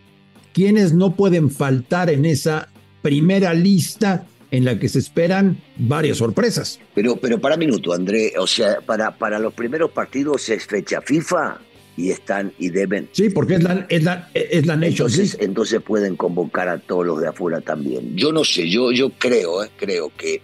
quienes 0.53 0.93
no 0.93 1.15
pueden 1.15 1.49
faltar 1.49 2.09
en 2.09 2.25
esa 2.25 2.69
primera 3.01 3.53
lista 3.53 4.27
en 4.51 4.65
la 4.65 4.77
que 4.77 4.89
se 4.89 4.99
esperan 4.99 5.61
varias 5.77 6.17
sorpresas. 6.17 6.79
Pero, 6.93 7.15
pero 7.15 7.39
para 7.39 7.55
minuto, 7.57 7.93
André, 7.93 8.33
o 8.37 8.45
sea, 8.45 8.81
para, 8.81 9.17
para 9.17 9.39
los 9.39 9.53
primeros 9.53 9.91
partidos 9.91 10.49
es 10.49 10.65
fecha 10.65 11.01
FIFA 11.01 11.59
y 11.95 12.11
están 12.11 12.53
y 12.59 12.69
deben. 12.69 13.09
Sí, 13.11 13.29
porque 13.29 13.55
es 13.55 13.63
la, 13.63 13.85
es 13.89 14.03
la, 14.03 14.29
es 14.33 14.65
la 14.65 14.73
entonces, 14.73 15.37
entonces 15.39 15.81
pueden 15.81 16.15
convocar 16.15 16.67
a 16.67 16.79
todos 16.79 17.05
los 17.05 17.21
de 17.21 17.29
afuera 17.29 17.61
también. 17.61 18.15
Yo 18.15 18.31
no 18.31 18.43
sé, 18.43 18.69
yo, 18.69 18.91
yo 18.91 19.11
creo, 19.17 19.63
eh, 19.63 19.69
creo 19.77 20.11
que 20.17 20.41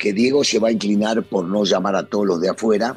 que 0.00 0.14
Diego 0.14 0.42
se 0.42 0.58
va 0.58 0.68
a 0.68 0.72
inclinar 0.72 1.22
por 1.24 1.44
no 1.44 1.62
llamar 1.64 1.94
a 1.94 2.04
todos 2.04 2.26
los 2.26 2.40
de 2.40 2.48
afuera, 2.48 2.96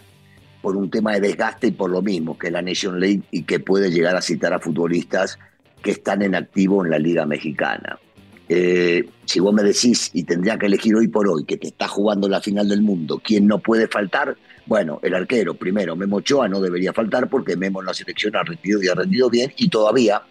por 0.61 0.77
un 0.77 0.89
tema 0.89 1.11
de 1.11 1.19
desgaste 1.19 1.67
y 1.67 1.71
por 1.71 1.89
lo 1.89 2.01
mismo 2.01 2.37
que 2.37 2.49
la 2.49 2.61
Nation 2.61 2.97
League 2.97 3.23
y 3.29 3.43
que 3.43 3.59
puede 3.59 3.91
llegar 3.91 4.15
a 4.15 4.21
citar 4.21 4.53
a 4.53 4.59
futbolistas 4.59 5.37
que 5.81 5.91
están 5.91 6.21
en 6.21 6.33
activo 6.33 6.83
en 6.83 6.91
la 6.91 6.97
Liga 6.97 7.25
Mexicana. 7.25 7.99
Eh, 8.47 9.03
si 9.25 9.41
vos 9.41 9.53
me 9.53 9.63
decís 9.63 10.11
y 10.13 10.23
tendría 10.23 10.57
que 10.57 10.67
elegir 10.67 10.95
hoy 10.95 11.09
por 11.09 11.27
hoy 11.27 11.43
que 11.43 11.57
te 11.57 11.67
está 11.67 11.89
jugando 11.89 12.29
la 12.29 12.39
final 12.39 12.69
del 12.69 12.81
mundo, 12.81 13.21
¿quién 13.21 13.47
no 13.47 13.59
puede 13.59 13.89
faltar? 13.89 14.37
Bueno, 14.65 15.01
el 15.03 15.13
arquero, 15.13 15.55
primero, 15.55 15.97
Memo 15.97 16.17
Ochoa 16.17 16.47
no 16.47 16.61
debería 16.61 16.93
faltar 16.93 17.27
porque 17.27 17.57
Memo 17.57 17.81
en 17.81 17.87
la 17.87 17.93
selección 17.93 18.33
ha 18.37 18.43
rendido 18.43 18.81
y 18.81 18.87
ha 18.87 18.95
rendido 18.95 19.29
bien 19.29 19.51
y 19.57 19.67
todavía 19.67 20.21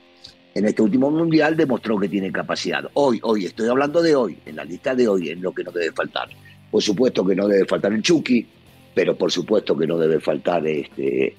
en 0.55 0.67
este 0.67 0.81
último 0.81 1.11
mundial 1.11 1.55
demostró 1.55 1.99
que 1.99 2.09
tiene 2.09 2.33
capacidad. 2.33 2.89
Hoy, 2.95 3.21
hoy, 3.23 3.45
estoy 3.45 3.69
hablando 3.69 4.01
de 4.01 4.15
hoy, 4.15 4.39
en 4.47 4.57
la 4.57 4.65
lista 4.65 4.95
de 4.95 5.09
hoy, 5.09 5.29
en 5.29 5.43
lo 5.43 5.53
que 5.53 5.65
no 5.65 5.71
debe 5.71 5.93
faltar. 5.93 6.29
Por 6.73 6.83
supuesto 6.83 7.23
que 7.23 7.37
no 7.37 7.47
debe 7.47 7.67
faltar 7.67 7.93
el 7.93 8.01
Chucky, 8.01 8.47
pero 8.95 9.15
por 9.15 9.31
supuesto 9.31 9.77
que 9.77 9.87
no 9.87 9.99
debe 9.99 10.21
faltar 10.21 10.67
este, 10.67 11.37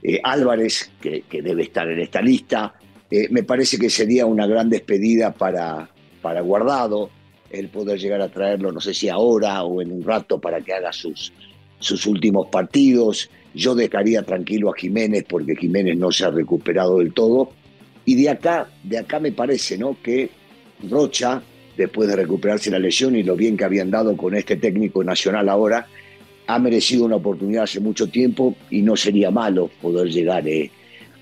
eh, 0.00 0.20
Álvarez, 0.22 0.92
que, 1.00 1.24
debe 1.42 1.64
estar 1.64 1.90
en 1.90 1.98
esta 1.98 2.22
lista. 2.22 2.72
Eh, 3.10 3.26
me 3.30 3.42
parece 3.42 3.78
que 3.78 3.90
sería 3.90 4.26
una 4.26 4.46
gran 4.46 4.70
despedida 4.70 5.34
para, 5.34 5.90
para 6.22 6.40
Guardado 6.40 7.10
el 7.50 7.68
poder 7.68 7.98
llegar 7.98 8.20
a 8.20 8.28
traerlo, 8.28 8.70
no 8.70 8.80
sé 8.80 8.94
si 8.94 9.08
ahora 9.08 9.64
o 9.64 9.82
en 9.82 9.90
un 9.90 10.04
rato, 10.04 10.40
para 10.40 10.60
que 10.60 10.72
haga 10.72 10.92
sus, 10.92 11.32
sus 11.80 12.06
últimos 12.06 12.46
partidos. 12.46 13.28
Yo 13.54 13.74
dejaría 13.74 14.22
tranquilo 14.22 14.70
a 14.70 14.78
Jiménez 14.78 15.24
porque 15.28 15.56
Jiménez 15.56 15.96
no 15.98 16.12
se 16.12 16.26
ha 16.26 16.30
recuperado 16.30 17.00
del 17.00 17.12
todo. 17.12 17.50
Y 18.04 18.14
de 18.14 18.30
acá, 18.30 18.68
de 18.84 18.98
acá 18.98 19.18
me 19.18 19.32
parece, 19.32 19.76
¿no? 19.76 19.96
Que 20.00 20.30
Rocha 20.88 21.42
después 21.76 22.08
de 22.08 22.16
recuperarse 22.16 22.70
la 22.70 22.78
lesión 22.78 23.16
y 23.16 23.22
lo 23.22 23.36
bien 23.36 23.56
que 23.56 23.64
habían 23.64 23.90
dado 23.90 24.16
con 24.16 24.34
este 24.34 24.56
técnico 24.56 25.04
nacional 25.04 25.48
ahora, 25.48 25.86
ha 26.46 26.58
merecido 26.58 27.04
una 27.04 27.16
oportunidad 27.16 27.64
hace 27.64 27.80
mucho 27.80 28.08
tiempo 28.08 28.54
y 28.70 28.82
no 28.82 28.96
sería 28.96 29.30
malo 29.30 29.70
poder 29.82 30.08
llegar 30.08 30.46
eh, 30.46 30.70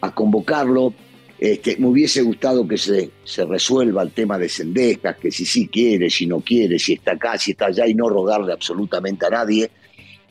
a 0.00 0.14
convocarlo. 0.14 0.92
Este, 1.38 1.76
me 1.78 1.88
hubiese 1.88 2.22
gustado 2.22 2.68
que 2.68 2.76
se, 2.76 3.10
se 3.24 3.44
resuelva 3.44 4.02
el 4.02 4.12
tema 4.12 4.38
de 4.38 4.48
Sendejas, 4.48 5.16
que 5.16 5.30
si 5.30 5.44
sí 5.44 5.68
quiere, 5.68 6.10
si 6.10 6.26
no 6.26 6.40
quiere, 6.40 6.78
si 6.78 6.94
está 6.94 7.12
acá, 7.12 7.38
si 7.38 7.52
está 7.52 7.66
allá 7.66 7.86
y 7.86 7.94
no 7.94 8.08
rogarle 8.08 8.52
absolutamente 8.52 9.26
a 9.26 9.30
nadie. 9.30 9.70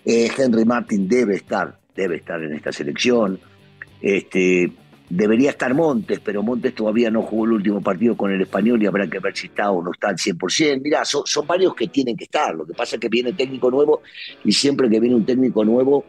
Eh, 0.06 0.30
Henry 0.38 0.66
Martin 0.66 1.08
debe 1.08 1.36
estar, 1.36 1.78
debe 1.96 2.18
estar 2.18 2.42
en 2.42 2.54
esta 2.54 2.72
selección. 2.72 3.40
Este, 4.02 4.72
Debería 5.16 5.52
estar 5.52 5.72
Montes, 5.76 6.20
pero 6.22 6.42
Montes 6.42 6.74
todavía 6.74 7.12
no 7.12 7.22
jugó 7.22 7.46
el 7.46 7.52
último 7.52 7.82
partido 7.82 8.18
con 8.18 8.32
el 8.32 8.42
español 8.42 8.82
y 8.82 8.88
habrá 8.88 9.08
que 9.08 9.20
ver 9.20 9.38
si 9.38 9.46
está 9.46 9.70
o 9.70 9.84
no 9.84 9.92
está 9.92 10.10
al 10.10 10.16
100%. 10.16 10.82
Mirá, 10.82 11.06
son, 11.06 11.24
varios 11.46 11.76
que 11.76 11.88
tienen 11.88 12.18
que 12.18 12.24
estar. 12.24 12.56
Lo 12.56 12.66
que 12.66 12.74
pasa 12.74 12.96
es 12.96 13.00
que 13.00 13.10
viene 13.10 13.34
técnico 13.34 13.70
nuevo 13.70 14.02
y 14.44 14.52
siempre 14.52 14.90
que 14.90 15.00
viene 15.00 15.16
un 15.16 15.24
técnico 15.24 15.64
nuevo 15.64 16.04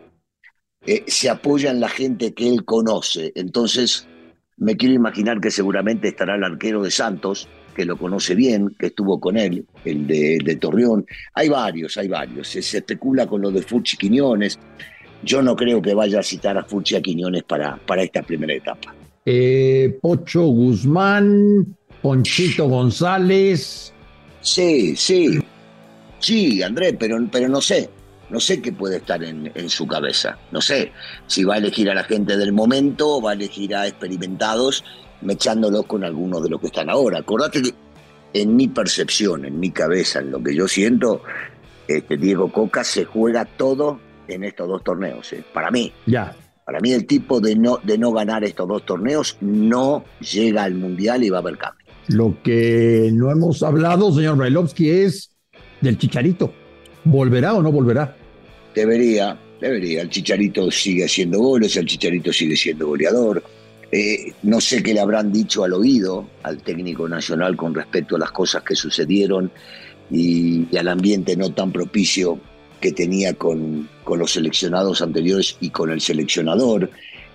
eh, 0.86 1.04
se 1.06 1.28
apoya 1.28 1.70
en 1.70 1.80
la 1.80 1.90
gente 1.90 2.32
que 2.32 2.48
él 2.48 2.64
conoce. 2.64 3.30
Entonces, 3.34 4.08
me 4.56 4.74
quiero 4.74 4.94
imaginar 4.94 5.38
que 5.38 5.50
seguramente 5.50 6.08
estará 6.08 6.36
el 6.36 6.44
arquero 6.44 6.82
de 6.82 6.90
Santos, 6.90 7.46
que 7.76 7.84
lo 7.84 7.98
conoce 7.98 8.34
bien, 8.34 8.74
que 8.78 8.86
estuvo 8.86 9.20
con 9.20 9.36
él, 9.36 9.66
el 9.84 10.06
de, 10.06 10.56
Torreón. 10.58 11.04
Hay 11.34 11.50
varios, 11.50 11.98
hay 11.98 12.08
varios. 12.08 12.48
Se, 12.48 12.60
especula 12.60 13.26
con 13.26 13.42
lo 13.42 13.50
de 13.50 13.60
Fuchi 13.60 13.98
Quiñones. 13.98 14.58
Yo 15.24 15.42
no 15.42 15.56
creo 15.56 15.80
que 15.80 15.94
vaya 15.94 16.20
a 16.20 16.22
citar 16.22 16.56
a 16.58 16.64
Fuchi 16.64 16.96
a 16.96 17.00
Quiñones 17.00 17.42
para, 17.44 17.76
para 17.76 18.02
esta 18.02 18.22
primera 18.22 18.54
etapa. 18.54 18.94
Eh, 19.24 19.98
Pocho 20.00 20.42
Guzmán, 20.42 21.76
Ponchito 22.02 22.68
González. 22.68 23.92
Sí, 24.40 24.94
sí. 24.96 25.38
Sí, 26.18 26.62
Andrés, 26.62 26.94
pero, 26.98 27.18
pero 27.32 27.48
no 27.48 27.60
sé. 27.60 27.88
No 28.30 28.40
sé 28.40 28.60
qué 28.60 28.72
puede 28.72 28.96
estar 28.96 29.22
en, 29.22 29.50
en, 29.54 29.68
su 29.68 29.86
cabeza. 29.86 30.38
No 30.50 30.60
sé 30.60 30.92
si 31.26 31.44
va 31.44 31.54
a 31.54 31.58
elegir 31.58 31.90
a 31.90 31.94
la 31.94 32.04
gente 32.04 32.36
del 32.36 32.52
momento 32.52 33.16
o 33.16 33.22
va 33.22 33.32
a 33.32 33.34
elegir 33.34 33.74
a 33.74 33.86
experimentados 33.86 34.82
mechándolos 35.20 35.86
con 35.86 36.04
algunos 36.04 36.42
de 36.42 36.48
los 36.50 36.60
que 36.60 36.66
están 36.68 36.90
ahora. 36.90 37.18
Acordate 37.18 37.62
que 37.62 37.74
en 38.32 38.56
mi 38.56 38.68
percepción, 38.68 39.44
en 39.44 39.60
mi 39.60 39.70
cabeza, 39.70 40.20
en 40.20 40.30
lo 40.30 40.42
que 40.42 40.54
yo 40.54 40.66
siento, 40.68 41.22
este 41.88 42.16
Diego 42.16 42.50
Coca 42.50 42.82
se 42.82 43.04
juega 43.04 43.44
todo 43.44 44.00
en 44.28 44.44
estos 44.44 44.68
dos 44.68 44.82
torneos. 44.82 45.32
¿eh? 45.32 45.44
Para 45.52 45.70
mí. 45.70 45.92
Ya. 46.06 46.34
Para 46.64 46.80
mí 46.80 46.92
el 46.92 47.06
tipo 47.06 47.40
de 47.40 47.56
no, 47.56 47.78
de 47.82 47.98
no 47.98 48.12
ganar 48.12 48.42
estos 48.44 48.66
dos 48.66 48.86
torneos 48.86 49.36
no 49.40 50.04
llega 50.20 50.64
al 50.64 50.74
Mundial 50.74 51.22
y 51.22 51.30
va 51.30 51.38
a 51.38 51.40
haber 51.40 51.58
cambio. 51.58 51.86
Lo 52.08 52.36
que 52.42 53.10
no 53.12 53.30
hemos 53.30 53.62
hablado, 53.62 54.12
señor 54.12 54.36
Brailovsky, 54.36 54.90
es 54.90 55.30
del 55.80 55.98
Chicharito. 55.98 56.52
¿Volverá 57.04 57.54
o 57.54 57.62
no 57.62 57.70
volverá? 57.70 58.16
Debería, 58.74 59.38
debería. 59.60 60.02
El 60.02 60.08
Chicharito 60.08 60.70
sigue 60.70 61.04
haciendo 61.04 61.38
goles, 61.38 61.76
el 61.76 61.86
Chicharito 61.86 62.32
sigue 62.32 62.56
siendo 62.56 62.86
goleador 62.86 63.42
eh, 63.96 64.32
no 64.42 64.60
sé 64.60 64.82
qué 64.82 64.92
le 64.92 64.98
habrán 64.98 65.30
dicho 65.30 65.62
al 65.62 65.72
oído 65.72 66.28
al 66.42 66.60
técnico 66.62 67.08
nacional 67.08 67.56
con 67.56 67.72
respecto 67.72 68.16
a 68.16 68.18
las 68.18 68.32
cosas 68.32 68.64
que 68.64 68.74
sucedieron 68.74 69.52
y, 70.10 70.76
al 70.76 70.88
ambiente 70.88 71.36
no 71.36 71.50
tan 71.50 71.70
propicio 71.70 72.40
que 72.84 72.92
tenía 72.92 73.32
con, 73.32 73.88
con, 74.04 74.18
los 74.18 74.32
seleccionados 74.32 75.00
anteriores 75.00 75.56
y 75.58 75.70
con 75.70 75.90
el 75.90 76.02
seleccionador. 76.02 76.90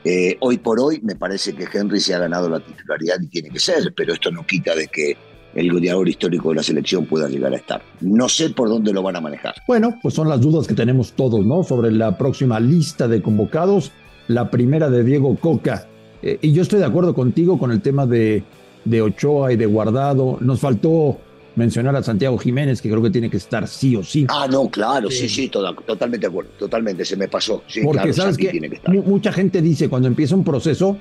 Eh, 0.05 0.37
hoy 0.41 0.59
por 0.59 0.79
hoy 0.79 0.99
me 1.01 1.15
parece 1.15 1.55
que 1.55 1.65
Henry 1.73 1.99
se 1.99 2.13
ha 2.13 2.19
ganado 2.19 2.47
la 2.47 2.59
titularidad 2.59 3.19
y 3.19 3.25
tiene 3.29 3.49
que 3.49 3.57
ser, 3.57 3.91
pero 3.97 4.13
esto 4.13 4.29
no 4.29 4.45
quita 4.45 4.75
de 4.75 4.85
que 4.85 5.17
el 5.55 5.71
goleador 5.73 6.07
histórico 6.07 6.49
de 6.49 6.57
la 6.57 6.61
selección 6.61 7.07
pueda 7.07 7.27
llegar 7.27 7.51
a 7.51 7.55
estar. 7.55 7.81
No 7.99 8.29
sé 8.29 8.51
por 8.51 8.69
dónde 8.69 8.93
lo 8.93 9.01
van 9.01 9.15
a 9.15 9.21
manejar. 9.21 9.55
Bueno, 9.67 9.97
pues 10.03 10.13
son 10.13 10.29
las 10.29 10.39
dudas 10.39 10.67
que 10.67 10.75
tenemos 10.75 11.13
todos, 11.13 11.43
¿no? 11.43 11.63
Sobre 11.63 11.91
la 11.91 12.15
próxima 12.15 12.59
lista 12.59 13.07
de 13.07 13.23
convocados. 13.23 13.91
La 14.27 14.51
primera 14.51 14.91
de 14.91 15.03
Diego 15.03 15.35
Coca, 15.37 15.87
eh, 16.21 16.37
y 16.43 16.51
yo 16.51 16.61
estoy 16.61 16.77
de 16.77 16.85
acuerdo 16.85 17.15
contigo 17.15 17.57
con 17.57 17.71
el 17.71 17.81
tema 17.81 18.05
de, 18.05 18.43
de 18.85 19.01
Ochoa 19.01 19.51
y 19.51 19.55
de 19.55 19.65
Guardado. 19.65 20.37
Nos 20.41 20.59
faltó 20.59 21.17
mencionar 21.59 21.95
a 21.95 22.01
Santiago 22.01 22.37
Jiménez, 22.37 22.81
que 22.81 22.89
creo 22.89 23.01
que 23.03 23.09
tiene 23.11 23.29
que 23.29 23.37
estar 23.37 23.67
sí 23.67 23.95
o 23.95 24.03
sí. 24.03 24.25
Ah, 24.29 24.47
no, 24.49 24.69
claro, 24.69 25.11
sí, 25.11 25.29
sí, 25.29 25.49
totalmente 25.49 26.17
de 26.19 26.27
acuerdo, 26.27 26.51
totalmente, 26.57 27.05
se 27.05 27.17
me 27.17 27.27
pasó. 27.27 27.63
Porque 27.83 28.13
sabes 28.13 28.37
que, 28.37 28.79
mucha 29.05 29.31
gente 29.31 29.61
dice, 29.61 29.89
cuando 29.89 30.07
empieza 30.07 30.35
un 30.35 30.43
proceso, 30.43 30.97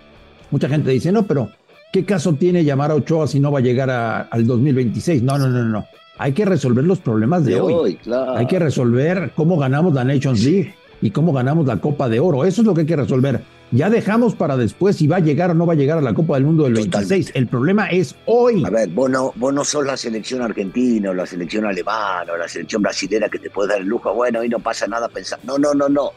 mucha 0.51 0.69
gente 0.69 0.91
dice, 0.91 1.13
no, 1.13 1.27
pero 1.27 1.51
¿qué 1.93 2.05
caso 2.05 2.35
tiene 2.35 2.65
llamar 2.65 2.91
a 2.91 2.97
Ochoa 2.97 3.27
si 3.29 3.41
no 3.41 3.53
va 3.53 3.61
a 3.61 3.63
llegar 3.63 3.91
al 3.91 4.47
2026? 4.47 5.23
No, 5.23 5.39
no, 5.39 5.49
no, 5.49 5.65
no. 5.65 5.87
Hay 6.19 6.33
que 6.33 6.45
resolver 6.45 6.85
los 6.85 6.99
problemas 6.99 7.45
de, 7.45 7.61
hoy. 7.61 7.95
claro. 7.95 8.37
Hay 8.37 8.47
que 8.47 8.59
resolver 8.59 9.31
cómo 9.37 9.57
ganamos 9.57 9.95
la 9.95 10.03
Nations 10.03 10.45
League 10.45 10.75
y 11.01 11.13
cómo 11.13 11.33
ganamos 11.33 11.67
la 11.67 11.77
Copa 11.77 12.09
de 12.09 12.19
Oro. 12.19 12.45
Eso 12.45 12.63
es 12.63 12.67
lo 12.67 12.75
que 12.75 12.81
hay 12.81 12.87
que 12.87 12.97
resolver. 12.97 13.41
Ya 13.71 13.91
dejamos 13.91 14.35
para 14.35 14.57
después 14.57 14.97
si 14.97 15.07
va 15.07 15.17
a 15.17 15.21
llegar 15.21 15.51
o 15.51 15.55
no 15.55 15.67
va 15.67 15.75
a 15.75 15.77
llegar 15.77 15.99
a 15.99 16.01
la 16.01 16.15
Copa 16.15 16.35
del 16.35 16.45
Mundo 16.45 16.65
del 16.65 16.75
26. 16.75 17.33
El 17.35 17.49
problema 17.49 17.89
es 17.89 18.15
hoy. 18.25 18.65
A 18.65 18.71
ver, 18.71 18.89
vos 18.89 19.11
no, 19.11 19.33
vos 19.37 19.53
no 19.53 19.63
sos 19.63 19.85
la 19.85 19.97
selección 19.97 20.41
argentina 20.41 21.11
o 21.11 21.15
la 21.15 21.27
selección 21.27 21.67
alemana 21.67 22.33
o 22.33 22.37
la 22.39 22.49
selección 22.49 22.81
brasilera 22.81 23.29
que 23.29 23.39
te 23.39 23.51
puede 23.51 23.71
dar 23.71 23.81
el 23.81 23.87
lujo. 23.87 24.15
Bueno, 24.15 24.41
hoy 24.41 24.49
no 24.49 24.59
pasa 24.59 24.87
nada 24.87 25.09
pensar. 25.09 25.39
No, 25.45 25.59
no, 25.59 25.75
no, 25.75 25.89
no. 25.89 26.11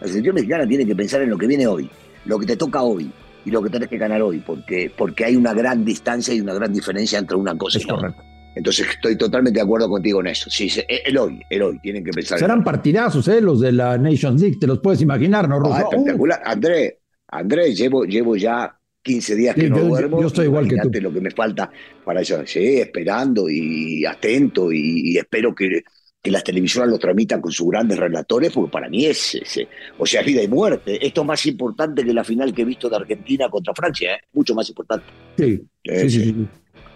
La 0.00 0.06
selección 0.08 0.34
mexicana 0.34 0.66
tiene 0.66 0.86
que 0.86 0.96
pensar 0.96 1.20
en 1.20 1.30
lo 1.30 1.36
que 1.36 1.46
viene 1.46 1.66
hoy, 1.66 1.90
lo 2.24 2.38
que 2.38 2.46
te 2.46 2.56
toca 2.56 2.82
hoy 2.82 3.10
y 3.44 3.50
lo 3.50 3.62
que 3.62 3.68
tenés 3.68 3.88
que 3.88 3.98
ganar 3.98 4.22
hoy, 4.22 4.40
porque, 4.40 4.90
porque 4.96 5.26
hay 5.26 5.36
una 5.36 5.52
gran 5.52 5.84
distancia 5.84 6.32
y 6.32 6.40
una 6.40 6.54
gran 6.54 6.72
diferencia 6.72 7.18
entre 7.18 7.36
una 7.36 7.54
cosa 7.56 7.78
y 7.78 7.90
otra. 7.90 8.14
Entonces 8.54 8.86
estoy 8.88 9.16
totalmente 9.16 9.58
de 9.58 9.64
acuerdo 9.64 9.88
contigo 9.88 10.20
en 10.20 10.28
eso. 10.28 10.48
Sí, 10.48 10.70
el 10.88 11.18
hoy, 11.18 11.40
el 11.50 11.62
hoy, 11.62 11.78
tienen 11.80 12.04
que 12.04 12.12
pensar. 12.12 12.38
Serán 12.38 12.62
partidazos, 12.62 13.26
¿eh? 13.28 13.40
Los 13.40 13.60
de 13.60 13.72
la 13.72 13.98
Nations 13.98 14.40
League, 14.40 14.56
te 14.60 14.66
los 14.66 14.78
puedes 14.80 15.00
imaginar, 15.00 15.48
¿no, 15.48 15.60
Ah, 15.72 15.80
espectacular. 15.80 16.40
André, 16.44 17.00
André, 17.28 17.74
llevo, 17.74 18.04
llevo 18.04 18.36
ya 18.36 18.78
15 19.02 19.34
días 19.34 19.54
que 19.54 19.68
no 19.68 19.80
duermo. 19.80 20.20
Yo 20.20 20.28
estoy 20.28 20.46
igual 20.46 20.68
que 20.68 20.76
tú. 20.76 20.90
lo 21.00 21.12
que 21.12 21.20
me 21.20 21.30
falta 21.30 21.70
para 22.04 22.20
eso. 22.20 22.42
Sí, 22.46 22.78
esperando 22.78 23.48
y 23.50 24.04
atento 24.06 24.72
y, 24.72 25.18
espero 25.18 25.54
que, 25.54 25.82
que, 26.22 26.30
las 26.30 26.44
televisoras 26.44 26.88
lo 26.88 26.98
tramitan 26.98 27.40
con 27.40 27.50
sus 27.50 27.68
grandes 27.68 27.98
relatores, 27.98 28.52
porque 28.52 28.70
para 28.70 28.88
mí 28.88 29.04
es, 29.04 29.68
o 29.98 30.06
sea, 30.06 30.22
vida 30.22 30.42
y 30.42 30.48
muerte. 30.48 31.04
Esto 31.04 31.22
es 31.22 31.26
más 31.26 31.44
importante 31.46 32.04
que 32.04 32.14
la 32.14 32.24
final 32.24 32.54
que 32.54 32.62
he 32.62 32.64
visto 32.64 32.88
de 32.88 32.96
Argentina 32.96 33.48
contra 33.50 33.74
Francia, 33.74 34.14
¿eh? 34.14 34.20
mucho 34.32 34.54
más 34.54 34.68
importante. 34.68 35.06
sí, 35.36 35.60
sí. 35.84 36.08
sí. 36.08 36.46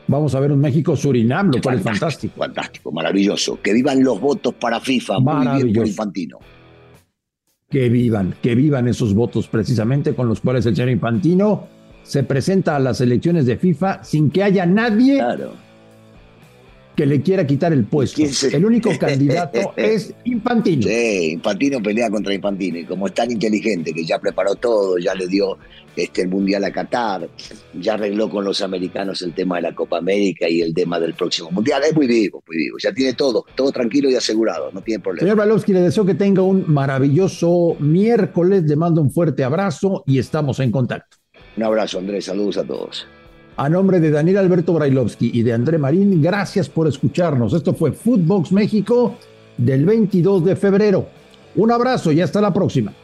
Vamos 0.09 0.35
a 0.35 0.41
ver 0.41 0.53
un 0.53 0.61
México-Surinam, 0.61 1.51
lo 1.53 1.61
cual 1.61 1.77
es 1.77 1.83
fantástico. 1.83 2.35
Fantástico, 2.39 2.91
maravilloso. 2.91 3.61
Que 3.63 3.73
vivan 3.73 4.03
los 4.03 4.21
votos 4.21 4.55
para 4.55 4.81
FIFA, 4.81 5.21
muy 5.21 5.63
bien 5.63 5.73
por 5.75 5.87
Infantino. 5.87 6.39
Que 7.69 7.91
vivan, 7.91 8.35
que 8.43 8.55
vivan 8.55 8.89
esos 8.89 9.15
votos 9.15 9.47
precisamente 9.49 10.15
con 10.15 10.27
los 10.27 10.41
cuales 10.41 10.65
el 10.65 10.75
señor 10.75 10.89
Infantino 10.89 11.67
se 12.03 12.23
presenta 12.23 12.77
a 12.77 12.79
las 12.79 13.03
elecciones 13.03 13.45
de 13.45 13.59
FIFA 13.59 14.03
sin 14.03 14.31
que 14.31 14.43
haya 14.43 14.65
nadie 14.65 15.19
claro 15.19 15.68
que 16.99 17.07
le 17.07 17.23
quiera 17.23 17.47
quitar 17.47 17.73
el 17.73 17.85
puesto. 17.85 18.21
El 18.53 18.65
único 18.65 18.91
candidato 18.99 19.73
es 19.77 20.13
Infantino. 20.25 20.83
Sí, 20.83 21.31
Infantino 21.35 21.81
pelea 21.81 22.11
contra 22.11 22.35
Infantino 22.35 22.77
y 22.77 22.85
como 22.85 23.07
es 23.07 23.15
tan 23.15 23.31
inteligente 23.31 23.93
que 23.93 24.05
ya 24.05 24.19
preparó 24.19 24.57
todo, 24.57 24.99
ya 24.99 25.15
le 25.15 25.29
dio 25.29 25.57
este, 25.95 26.23
el 26.23 26.29
Mundial 26.29 26.65
a 26.65 26.73
Qatar, 26.73 27.29
ya 27.75 27.95
arregló 27.95 28.29
con 28.29 28.45
los 28.45 28.61
americanos 28.63 29.23
el 29.23 29.33
tema 29.33 29.57
de 29.57 29.63
la 29.63 29.77
Copa 29.77 29.99
América 29.99 30.49
y 30.49 30.61
el 30.61 30.75
tema 30.75 30.99
del 30.99 31.15
próximo 31.15 31.53
Mundial. 31.53 31.83
Es 31.89 31.95
muy 31.95 32.09
vivo, 32.09 32.43
muy 32.49 32.57
vivo. 32.57 32.79
Ya 32.83 32.93
tiene 32.93 33.13
todo, 33.13 33.45
todo 33.55 33.71
tranquilo 33.71 34.11
y 34.11 34.17
asegurado, 34.17 34.73
no 34.73 34.81
tiene 34.81 35.01
problema. 35.01 35.21
Señor 35.21 35.37
Balowski, 35.37 35.73
le 35.73 35.83
deseo 35.83 36.05
que 36.05 36.17
tenga 36.17 36.43
un 36.43 36.65
maravilloso 36.67 37.77
miércoles, 37.79 38.65
le 38.65 38.75
mando 38.75 39.01
un 39.01 39.13
fuerte 39.13 39.45
abrazo 39.45 40.03
y 40.05 40.19
estamos 40.19 40.59
en 40.59 40.73
contacto. 40.73 41.17
Un 41.57 41.63
abrazo, 41.63 42.01
Andrés, 42.01 42.25
saludos 42.25 42.57
a 42.57 42.65
todos. 42.65 43.07
A 43.61 43.69
nombre 43.69 43.99
de 43.99 44.13
Daniel 44.13 44.39
Alberto 44.39 44.73
Brailovsky 44.73 45.33
y 45.35 45.43
de 45.43 45.53
André 45.53 45.79
Marín, 45.79 46.23
gracias 46.23 46.69
por 46.69 46.87
escucharnos. 46.87 47.53
Esto 47.53 47.75
fue 47.75 47.91
Footbox 47.91 48.53
México 48.53 49.19
del 49.57 49.85
22 49.85 50.45
de 50.45 50.55
febrero. 50.55 51.09
Un 51.57 51.73
abrazo 51.73 52.13
y 52.13 52.21
hasta 52.21 52.41
la 52.41 52.53
próxima. 52.55 52.95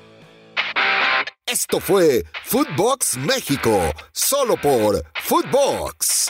Esto 1.44 1.80
fue 1.80 2.22
Footbox 2.44 3.16
México, 3.16 3.80
solo 4.12 4.54
por 4.54 5.02
Footbox. 5.24 6.28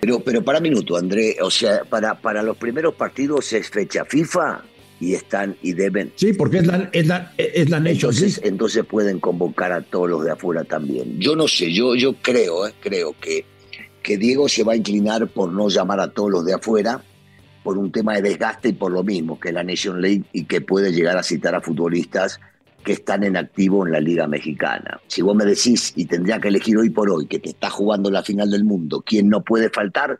Pero, 0.00 0.18
pero 0.18 0.42
para 0.42 0.58
minuto, 0.58 0.96
André, 0.96 1.36
o 1.40 1.52
sea, 1.52 1.84
para, 1.84 2.16
para 2.16 2.42
los 2.42 2.56
primeros 2.56 2.94
partidos 2.94 3.52
es 3.52 3.70
fecha 3.70 4.04
FIFA 4.04 4.64
y 5.00 5.14
están 5.14 5.56
y 5.62 5.72
deben. 5.72 6.12
Sí, 6.14 6.34
porque 6.34 6.58
es 6.58 6.66
la, 6.66 6.90
es 6.92 7.06
la, 7.06 7.32
es 7.38 7.70
la 7.70 7.78
entonces, 7.78 8.40
entonces 8.44 8.84
pueden 8.84 9.18
convocar 9.18 9.72
a 9.72 9.80
todos 9.80 10.10
los 10.10 10.24
de 10.24 10.32
afuera 10.32 10.62
también. 10.64 11.18
Yo 11.18 11.34
no 11.34 11.48
sé, 11.48 11.72
yo, 11.72 11.94
yo 11.96 12.14
creo, 12.20 12.68
eh, 12.68 12.74
creo 12.80 13.16
que, 13.18 13.46
que 14.02 14.18
Diego 14.18 14.48
se 14.48 14.62
va 14.62 14.74
a 14.74 14.76
inclinar 14.76 15.26
por 15.28 15.50
no 15.50 15.68
llamar 15.68 16.00
a 16.00 16.10
todos 16.10 16.30
los 16.30 16.44
de 16.44 16.54
afuera 16.54 17.02
por 17.62 17.78
un 17.78 17.90
tema 17.90 18.14
de 18.14 18.22
desgaste 18.22 18.68
y 18.68 18.72
por 18.72 18.92
lo 18.92 19.02
mismo 19.02 19.40
que 19.40 19.52
la 19.52 19.64
Nation 19.64 20.00
League 20.00 20.24
y 20.32 20.44
que 20.44 20.60
puede 20.60 20.92
llegar 20.92 21.16
a 21.16 21.22
citar 21.22 21.54
a 21.54 21.60
futbolistas 21.60 22.40
que 22.84 22.92
están 22.92 23.24
en 23.24 23.36
activo 23.36 23.86
en 23.86 23.92
la 23.92 24.00
Liga 24.00 24.26
Mexicana. 24.26 25.00
Si 25.06 25.22
vos 25.22 25.36
me 25.36 25.44
decís 25.44 25.92
y 25.96 26.06
tendría 26.06 26.40
que 26.40 26.48
elegir 26.48 26.78
hoy 26.78 26.90
por 26.90 27.10
hoy 27.10 27.26
que 27.26 27.38
te 27.38 27.50
está 27.50 27.68
jugando 27.68 28.10
la 28.10 28.22
final 28.22 28.50
del 28.50 28.64
mundo, 28.64 29.02
¿quién 29.04 29.28
no 29.28 29.42
puede 29.42 29.68
faltar? 29.68 30.18